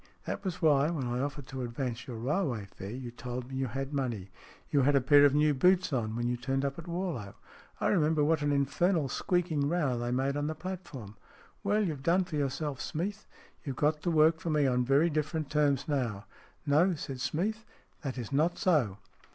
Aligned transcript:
That 0.25 0.43
was 0.43 0.63
why, 0.63 0.89
when 0.89 1.05
I 1.05 1.19
offered 1.19 1.45
to 1.49 1.61
advance 1.61 2.07
your 2.07 2.17
railway 2.17 2.65
fare, 2.65 2.89
you 2.89 3.11
told 3.11 3.47
me 3.49 3.55
you 3.55 3.67
had 3.67 3.93
money. 3.93 4.31
You 4.71 4.81
had 4.81 4.95
a 4.95 4.99
pair 4.99 5.25
of 5.25 5.35
new 5.35 5.53
boots 5.53 5.93
on 5.93 6.15
when 6.15 6.27
you 6.27 6.37
turned 6.37 6.65
up 6.65 6.79
at 6.79 6.87
Warlow. 6.87 7.35
I 7.79 7.87
remember 7.89 8.23
what 8.23 8.41
an 8.41 8.51
infernal 8.51 9.09
squeaking 9.09 9.69
row 9.69 9.99
they 9.99 10.09
made 10.09 10.35
on 10.35 10.47
the 10.47 10.55
platform. 10.55 11.17
Well, 11.63 11.83
you've 11.85 12.01
done 12.01 12.23
for 12.23 12.35
yourself, 12.35 12.81
Smeath. 12.81 13.27
You've 13.63 13.75
got 13.75 14.01
to 14.01 14.09
work 14.09 14.39
for 14.39 14.49
me 14.49 14.65
on 14.65 14.83
very 14.83 15.11
different 15.11 15.51
terms 15.51 15.87
now."" 15.87 16.25
No," 16.65 16.95
said 16.95 17.21
Smeath." 17.21 17.63
That 18.01 18.17
is 18.17 18.31
not 18.31 18.57
so." 18.57 18.97